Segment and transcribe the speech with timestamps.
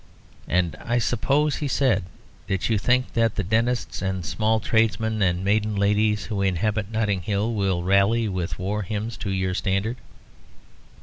[0.47, 2.05] "And I suppose," he said,
[2.47, 7.21] "that you think that the dentists and small tradesmen and maiden ladies who inhabit Notting
[7.21, 9.97] Hill, will rally with war hymns to your standard?"